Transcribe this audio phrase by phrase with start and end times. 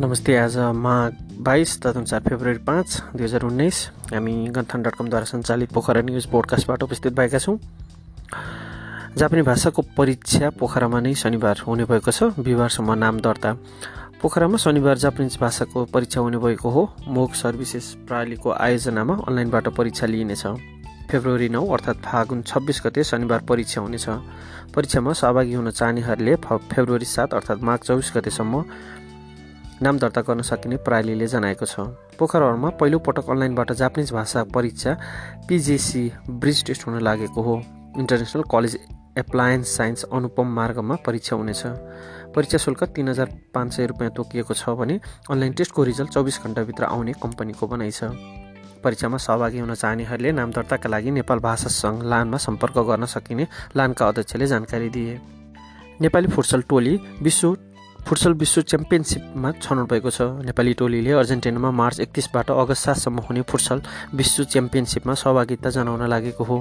[0.00, 1.12] नमस्ते आज माघ
[1.44, 3.78] बाइस तदनुसार फेब्रुअरी पाँच दुई हजार उन्नाइस।
[4.12, 7.56] हामी गन्थन डट कमद्वारा सञ्चालित पोखरा न्युज पोडकास्टबाट उपस्थित भएका छौँ।
[9.18, 13.52] जापानी भाषाको परीक्षा पोखरामा नै शनिबार हुने भएको छ। बिहिबारसम्म नाम दर्ता।
[14.22, 20.46] पोखरामा शनिबार जापानिज भाषाको परीक्षा हुने भएको हो। मोक सर्भिसेस प्रणालीको आयोजनामा अनलाइनबाट परीक्षा लिइनेछ।
[21.10, 24.06] फेब्रुअरी नौ अर्थात् फागुन छब्बिस गते शनिबार परीक्षा हुनेछ।
[24.74, 28.62] परीक्षामा सहभागी हुन चाहनेहरूले फेब्रुअरी सात अर्थात् माघ चौबिस गतेसम्म
[29.82, 31.80] नाम दर्ता गर्न सकिने प्रणालीले जनाएको छ।
[32.20, 34.92] पोखराहरूमा पहिलोपटक अनलाइनबाट जापानिज भाषा परीक्षा
[35.48, 37.54] पिजेसी ब्रिज टेस्ट हुन लागेको हो।
[37.96, 38.76] International college
[39.18, 41.62] appliance science Anupam मार्गमा परीक्षा हुनेछ।
[42.36, 46.84] परीक्षा शुल्क तिन हजार पाँच सय रुपियाँ तोकिएको छ भने अनलाइन टेस्टको रिजल्ट चौबिस घन्टाभित्र
[46.84, 48.12] आउने कम्पनीको भनाइ छ।
[48.84, 54.08] परीक्षामा सहभागी हुन चाहनेहरूले नाम दर्ताका लागि नेपाल भाषा सङ्घ लानमा सम्पर्क गर्न सकिने लानका
[54.08, 55.18] अध्यक्षले जानकारी दिए।
[56.00, 57.56] नेपाली फुटसल टोली विश्व
[58.10, 63.82] फुटसल विश्व च्याम्पियनसिपमा छनौट भएको छ। नेपाली टोलीले अर्जेन्टिनामा मार्च एकतिसबाट अगस्त सातसम्म हुने फुटसल
[64.12, 66.58] विश्व च्याम्पियनसिपमा सहभागिता जनाउन लागेको हो।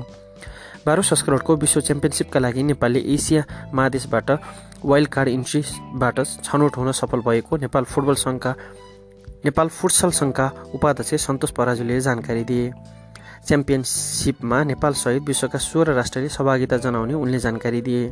[0.86, 3.44] बाह्रौँ संस्करणको विश्व च्याम्पियनसिपका लागि नेपालले एसिया
[3.74, 4.30] महादेशबाट
[4.86, 8.56] वाइल्ड कार्ड इन्ट्रीबाट छनौट हुन सफल भएको नेपाल फुटबल सङ्घका
[9.46, 12.72] नेपाल फुटसल सङ्घका उपाध्यक्ष सन्तोष पराजुले जानकारी दिए।
[13.48, 18.06] च्याम्पियनसिपमा नेपालसहित विश्वका सोह्र राष्ट्रले सहभागिता जनाउने उनले जानकारी दिए।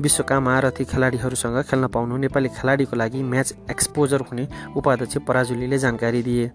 [0.00, 6.50] विश्वका महारथी खेलाडीहरूसँग खेल्न पाउनु नेपाली खेलाडीको लागि म्याच एक्सपोजर हुने उपाध्यक्ष पराजुलीले जानकारी दिए।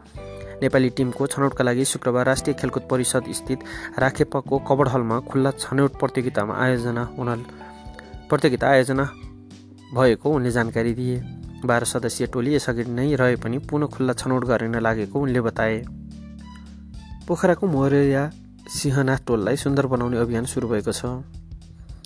[0.61, 3.59] नेपाली टिमको छनौटका लागि शुक्रबार राष्ट्रिय खेलकुद परिषद स्थित
[3.99, 7.35] राखेपको कबड हलमा खुल्ला छनौट प्रतियोगितामा आयोजना हुन
[8.29, 9.03] प्रतियोगिता आयोजना
[9.93, 11.17] भएको उनले जानकारी दिए।
[11.65, 15.83] बाह्र सदस्यीय टोली यसअघि नै रहे पनि पुनः खुल्ला छनौट गरिन लागेको उनले बताए।
[17.27, 18.29] पोखराको मोरिया
[18.69, 21.05] सिंहनाथ टोललाई सुन्दर बनाउने अभियान सुरु भएको छ।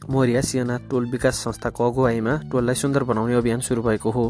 [0.09, 4.25] मोरिया सिंहनाथ टोल विकास संस्थाको अगुवाईमा टोललाई सुन्दर बनाउने अभियान सुरु भएको हो।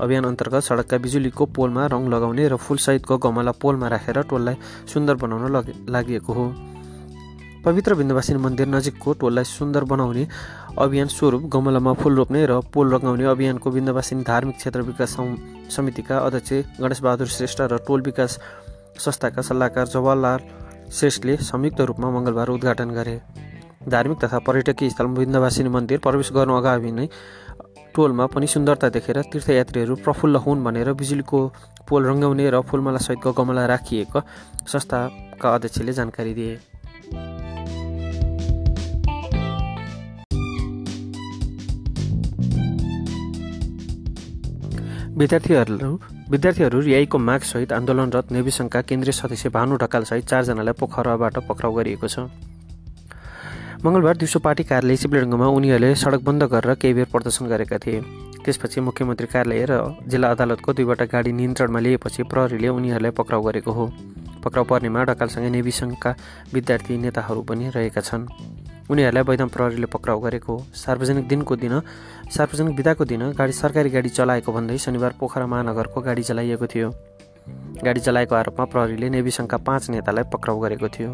[0.00, 5.72] अभियान अन्तर्गत सडकका बिजुलीको पोलमा रङ लगाउने र फुलसहितको गमला पोलमा राखेर टोललाई सुन्दर बनाउन
[5.88, 6.44] लागि हो।
[7.64, 10.26] पवित्र बिन्दवासिनी मन्दिर नजिकको टोललाई सुन्दर बनाउने
[10.76, 15.16] अभियान स्वरूप गमलामा फुल रोप्ने र पोल रङ्गाउने अभियानको बिन्दवासिनी धार्मिक क्षेत्र विकास
[15.72, 18.38] समितिका अध्यक्ष गणेश बहादुर श्रेष्ठ र टोल विकास
[19.00, 20.40] संस्थाका सल्लाहकार जवाहरलाल
[20.92, 23.16] श्रेष्ठले संयुक्त रूपमा मङ्गलबार उद्घाटन गरे।
[23.88, 27.06] धार्मिक तथा पर्यटकीय स्थल बिन्दवासिनी मन्दिर प्रवेश गर्नु अगाडि नै
[27.94, 31.38] टोलमा पनि सुन्दरता देखेर तीर्थयात्रीहरू प्रफुल्ल हुन् भनेर बिजुलीको
[31.88, 34.20] पोल रङ्गाउने र फुलमाला सहितको गमला राखिएको
[34.66, 36.54] संस्थाका अध्यक्षले जानकारी दिए।
[45.14, 45.90] विद्यार्थीहरू
[46.30, 52.26] विद्यार्थीहरू रियाईको मागसहित आन्दोलनरत नेवी सङ्घका केन्द्रीय सदस्य भानु ढकालसहित चारजनालाई पोखराबाट पक्राउ गरिएको छ।
[53.82, 58.00] मङ्गलबार दिउँसो पार्टी कार्यालय सिप्लेडुङ्गोमा उनीहरूले सडक बन्द गरेर केही बेर प्रदर्शन गरेका थिए।
[58.44, 59.72] त्यसपछि मुख्यमन्त्री कार्यालय र
[60.06, 63.84] जिल्ला अदालतको दुईवटा गाडी नियन्त्रणमा लिएपछि प्रहरीले उनीहरूलाई पक्राउ गरेको हो।
[64.44, 66.10] पक्राउ पर्नेमा ढकालसँगै नेवी सङ्घका
[66.54, 68.22] विद्यार्थी नेताहरू पनि रहेका छन्।
[68.90, 71.74] उनीहरूलाई वैधम प्रहरीले पक्राउ गरेको हो। सार्वजनिक दिनको दिन
[72.30, 76.88] सार्वजनिक विदाको दिन गाडी सरकारी गाडी चलाएको भन्दै शनिबार पोखरा महानगरको गाडी चलाइएको थियो।
[77.84, 81.12] गाडी चलाएको आरोपमा प्रहरीले नेवी सङ्घका पाँच नेतालाई पक्राउ गरेको थियो।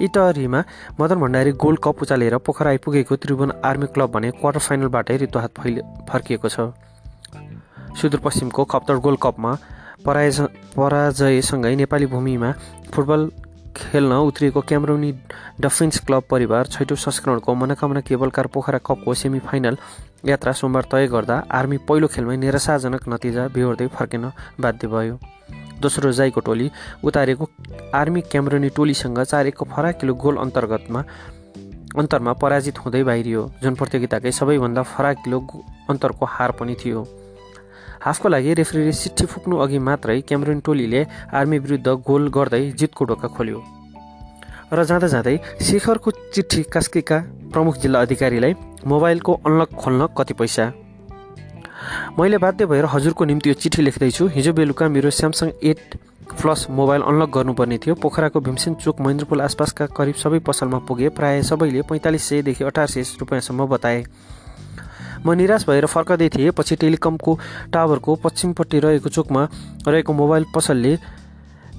[0.00, 0.62] इटहरीमा
[1.00, 5.80] मदन भण्डारी गोल्ड कप उचालेर पोखरा आइपुगेको त्रिभुवन आर्मी क्लब भने क्वार्टर फाइनलबाटै रितुहात फैल
[6.10, 6.68] फर्किएको छ।
[8.00, 9.52] सुदूरपश्चिमको खप्तर गोल्ड कपमा
[10.06, 10.40] पराज
[10.76, 12.52] पराजयसँगै नेपाली भूमिमा
[12.92, 13.30] फुटबल
[13.76, 15.12] खेल्न उत्रिएको क्यामरोनी
[15.60, 19.76] डफिन्स क्लब परिवार छैटौँ संस्करणको मनोकामना केबल कार पोखरा कपको सेमी फाइनल
[20.24, 24.30] यात्रा सोमबार तय गर्दा आर्मी पहिलो खेलमै निराशाजनक नतिजा बिहोर्दै फर्किन
[24.60, 25.18] बाध्य भयो।
[25.80, 26.70] दोस्रो जाइको टोली
[27.04, 27.48] उतारेको
[27.94, 31.00] आर्मी क्यामरोनी टोलीसँग चार एकको फराकिलो गोल अन्तर्गतमा
[31.98, 35.38] अन्तरमा पराजित हुँदै बाहिरियो। जुन प्रतियोगिताकै सबैभन्दा फराकिलो
[35.90, 37.06] अन्तरको हार पनि थियो।
[38.04, 41.00] हाफको लागि रेफ्रीले चिठी फुक्नु अघि मात्रै क्यामरोन टोलीले
[41.32, 43.62] आर्मी विरुद्ध गोल गर्दै जितको ढोका खोल्यो।
[44.72, 47.18] र जाँदा जाँदै शेखरको चिठी कास्कीका
[47.52, 48.54] प्रमुख जिल्ला अधिकारीलाई
[48.86, 50.64] मोबाइलको अनलक खोल्न कति पैसा
[52.18, 55.94] मैले बाध्य भएर हजुरको निम्ति यो चिठी लेख्दैछु हिजो बेलुका मेरो Samsung eight
[56.32, 61.42] plus mobile unlock गर्नुपर्ने थियो। पोखराको भीमसेन चोक महेन्द्रपुल आसपासका करिब सबै पसलमा पुगे। प्रायः
[61.42, 64.04] सबैले पैँतालिस सयदेखि अठार सय रुपियाँसम्म बताए।
[65.26, 67.38] म निराश भएर फर्कँदै थिएँ। पछि टेलिकमको
[67.72, 69.48] टावरको पश्चिमपट्टि रहेको चोकमा
[69.88, 70.96] रहेको मोबाइल पसलले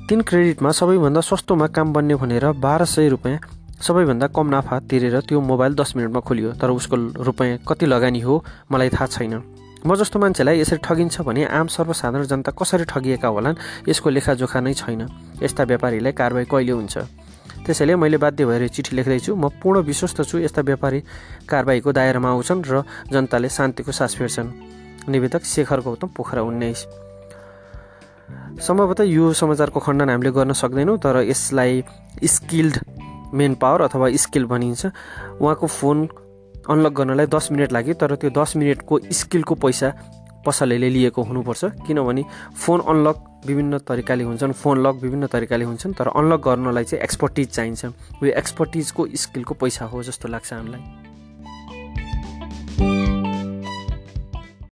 [0.09, 3.39] तिन क्रेडिटमा सबैभन्दा सस्तोमा काम बन्ने भनेर बाह्र सय रुपियाँ
[3.81, 8.43] सबैभन्दा कम नाफा तिरेर त्यो मोबाइल दस मिनटमा खोलियो। तर उसको रुपियाँ कति लगानी हो
[8.71, 9.41] मलाई थाहा छैन।
[9.87, 14.73] म जस्तो मान्छेलाई यसरी ठगिन्छ भने आम सर्वसाधारण जनता कसरी ठगिएका होलान् यसको लेखाजोखा नै
[14.75, 15.01] छैन।
[15.39, 16.95] यस्ता व्यापारीलाई कारवाही कहिले हुन्छ?
[17.63, 20.99] त्यसैले मैले बाध्य भएर चिठी लेख्दैछु म पूर्ण विश्वस्त छु यस्ता व्यापारी
[21.47, 22.83] कारवाहीको दायरामा आउँछन् र
[23.15, 24.51] जनताले शान्तिको सास फेर्छन्।
[25.07, 26.79] निवेदक शेखर गौतम पोखरा उन्नाइस।
[28.59, 31.83] सम्भवतः यो समाचारको खण्डन हामीले गर्न सक्दैनौँ तर यसलाई
[32.27, 32.75] स्किल्ड
[33.31, 34.85] मेन पावर अथवा स्किल भनिन्छ।
[35.39, 35.97] उहाँको फोन
[36.69, 39.93] अनलक गर्नलाई दस मिनट लाग्यो तर त्यो दस मिनटको स्किलको पैसा
[40.45, 42.23] पसलेले लिएको हुनुपर्छ। किनभने
[42.55, 47.49] फोन अनलक विभिन्न तरिकाले हुन्छन् फोन लक विभिन्न तरिकाले हुन्छन् तर अनलक गर्नलाई चाहिँ एक्सपर्टिज
[47.49, 47.85] चाहिन्छ।
[48.23, 51.06] यो एक्सपर्टिजको स्किलको पैसा हो जस्तो लाग्छ हामीलाई।